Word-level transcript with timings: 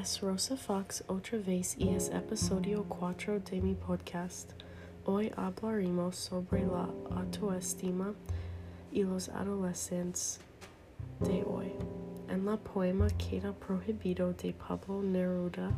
Es 0.00 0.22
Rosa 0.22 0.56
Fox 0.56 1.04
otra 1.08 1.36
vez 1.38 1.76
y 1.78 1.90
es 1.90 2.08
episodio 2.08 2.86
4 2.88 3.40
de 3.40 3.60
mi 3.60 3.74
podcast. 3.74 4.50
Hoy 5.04 5.30
hablaremos 5.36 6.16
sobre 6.16 6.64
la 6.64 6.88
autoestima 7.14 8.14
y 8.90 9.02
los 9.02 9.28
adolescentes 9.28 10.40
de 11.18 11.44
hoy. 11.44 11.72
En 12.30 12.46
la 12.46 12.56
poema 12.56 13.08
Queda 13.10 13.52
Prohibido 13.52 14.32
de 14.32 14.54
Pablo 14.54 15.02
Neruda, 15.02 15.70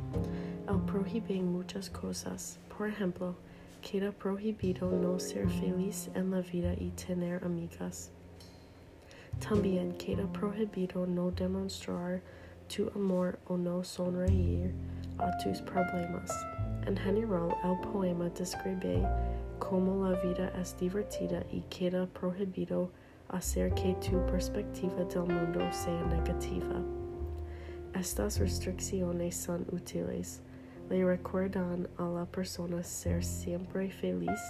él 0.68 0.80
prohíbe 0.86 1.42
muchas 1.42 1.90
cosas. 1.90 2.60
Por 2.78 2.88
ejemplo, 2.88 3.34
queda 3.80 4.12
prohibido 4.12 4.88
no 4.88 5.18
ser 5.18 5.50
feliz 5.50 6.08
en 6.14 6.30
la 6.30 6.42
vida 6.42 6.74
y 6.74 6.90
tener 6.90 7.44
amigas. 7.44 8.12
También 9.40 9.90
queda 9.98 10.32
prohibido 10.32 11.08
no 11.08 11.32
demostrar 11.32 12.22
tu 12.74 12.90
amor 12.94 13.38
o 13.48 13.56
no 13.56 13.84
sonreír 13.84 14.72
a 15.18 15.30
tus 15.38 15.60
problemas. 15.60 16.30
En 16.86 16.96
general, 16.96 17.54
el 17.64 17.78
poema 17.90 18.30
describe 18.30 19.06
cómo 19.58 20.08
la 20.08 20.18
vida 20.20 20.50
es 20.60 20.76
divertida 20.78 21.44
y 21.50 21.60
queda 21.62 22.06
prohibido 22.06 22.90
hacer 23.28 23.74
que 23.74 23.94
tu 23.96 24.24
perspectiva 24.26 25.04
del 25.04 25.24
mundo 25.24 25.60
sea 25.70 26.02
negativa. 26.04 26.80
Estas 27.94 28.38
restricciones 28.38 29.36
son 29.36 29.66
útiles. 29.70 30.40
Le 30.88 31.04
recuerdan 31.04 31.88
a 31.98 32.04
la 32.04 32.24
persona 32.24 32.82
ser 32.82 33.22
siempre 33.22 33.90
feliz 33.90 34.40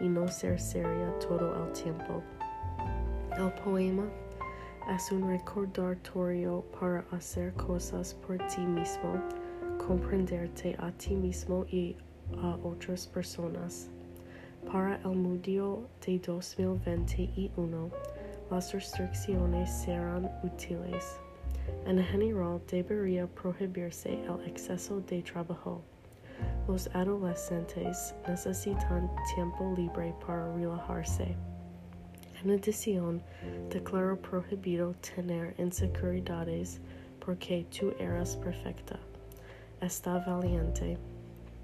y 0.00 0.08
no 0.08 0.26
ser 0.28 0.58
seria 0.58 1.12
todo 1.18 1.66
el 1.66 1.72
tiempo. 1.72 2.22
El 3.36 3.52
poema 3.62 4.04
es 4.94 5.10
un 5.10 5.28
recordatorio 5.28 6.64
para 6.78 7.04
hacer 7.10 7.52
cosas 7.54 8.14
por 8.14 8.38
ti 8.46 8.60
mismo, 8.60 9.20
comprenderte 9.84 10.76
a 10.78 10.92
ti 10.92 11.14
mismo 11.14 11.66
y 11.70 11.96
a 12.38 12.56
otras 12.62 13.06
personas. 13.06 13.88
Para 14.70 14.96
el 14.96 15.16
mundo 15.16 15.88
de 16.04 16.18
2021, 16.18 17.90
las 18.50 18.72
restricciones 18.72 19.70
serán 19.70 20.30
útiles. 20.44 21.18
En 21.84 22.02
general, 22.02 22.60
debería 22.70 23.26
prohibirse 23.26 24.22
el 24.24 24.40
exceso 24.46 25.00
de 25.00 25.20
trabajo. 25.22 25.82
Los 26.68 26.88
adolescentes 26.94 28.14
necesitan 28.28 29.10
tiempo 29.34 29.74
libre 29.76 30.14
para 30.24 30.54
relajarse. 30.54 31.34
En 32.46 32.52
adición, 32.52 33.22
declaro 33.70 34.16
prohibido 34.16 34.94
tener 35.00 35.52
inseguridades 35.58 36.80
porque 37.18 37.66
tú 37.76 37.92
eras 37.98 38.36
perfecta. 38.36 39.00
Está 39.80 40.20
valiente. 40.24 40.96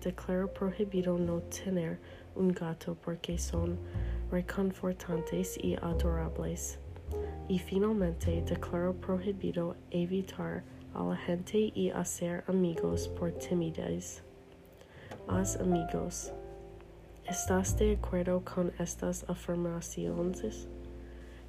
Declaro 0.02 0.52
prohibido 0.52 1.16
no 1.16 1.40
tener 1.42 2.00
un 2.34 2.48
gato 2.48 2.96
porque 2.96 3.38
son 3.38 3.78
reconfortantes 4.32 5.56
y 5.62 5.76
adorables. 5.76 6.80
Y 7.48 7.60
finalmente 7.60 8.42
declaro 8.42 8.92
prohibido 8.94 9.76
evitar 9.92 10.64
a 10.94 11.04
la 11.04 11.16
gente 11.16 11.70
y 11.76 11.90
hacer 11.90 12.42
amigos 12.48 13.06
por 13.06 13.30
timidez. 13.30 14.24
Haz 15.28 15.60
amigos. 15.60 16.32
¿Estás 17.28 17.78
de 17.78 17.92
acuerdo 17.92 18.42
con 18.44 18.72
estas 18.80 19.24
afirmaciones? 19.30 20.66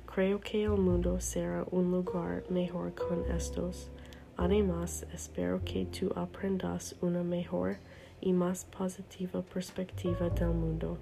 Creo 0.06 0.40
que 0.40 0.66
el 0.66 0.78
mundo 0.78 1.20
será 1.20 1.66
un 1.72 1.90
lugar 1.90 2.44
mejor 2.48 2.94
con 2.94 3.26
estos. 3.32 3.90
Además, 4.38 5.04
espero 5.12 5.62
que 5.66 5.88
tú 5.88 6.14
aprendas 6.16 6.96
una 7.02 7.24
mejor 7.24 7.78
y 8.22 8.34
más 8.34 8.66
positiva 8.66 9.42
perspectiva 9.42 10.30
del 10.30 10.50
mundo. 10.50 11.00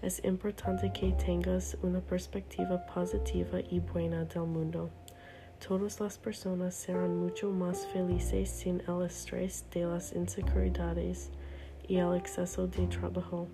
Es 0.00 0.24
importante 0.24 0.90
que 0.90 1.12
tengas 1.12 1.76
una 1.82 2.00
perspectiva 2.00 2.86
positiva 2.86 3.60
y 3.60 3.78
buena 3.80 4.24
del 4.24 4.46
mundo. 4.46 4.88
Todas 5.66 6.00
las 6.00 6.16
personas 6.16 6.74
serán 6.74 7.14
mucho 7.14 7.50
más 7.50 7.86
felices 7.88 8.48
sin 8.48 8.82
el 8.88 9.02
estrés 9.04 9.66
de 9.70 9.84
las 9.84 10.14
inseguridades 10.14 11.30
y 11.86 11.96
el 11.96 12.14
exceso 12.16 12.66
de 12.66 12.86
trabajo. 12.86 13.48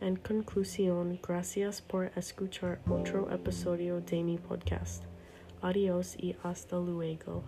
En 0.00 0.14
conclusión, 0.14 1.18
gracias 1.26 1.82
por 1.82 2.12
escuchar 2.14 2.80
otro 2.88 3.28
episodio 3.32 4.00
de 4.00 4.22
mi 4.22 4.38
podcast. 4.38 5.02
Adiós 5.60 6.16
y 6.16 6.36
hasta 6.44 6.76
luego. 6.76 7.42